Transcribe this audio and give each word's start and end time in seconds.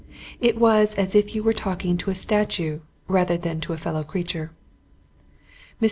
It 0.39 0.57
was 0.57 0.95
as 0.95 1.13
if 1.13 1.35
you 1.35 1.43
were 1.43 1.53
talking 1.53 1.95
to 1.97 2.09
a 2.09 2.15
statue 2.15 2.79
rather 3.07 3.37
than 3.37 3.61
to 3.61 3.73
a 3.73 3.77
fellow 3.77 4.03
creature. 4.03 4.49
Mr. 5.79 5.79